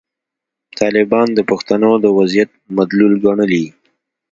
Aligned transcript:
طالبان 0.79 1.27
د 1.33 1.39
پښتنو 1.49 1.91
د 2.03 2.05
وضعیت 2.17 2.49
مدلول 2.77 3.13
ګڼلي. 3.25 3.65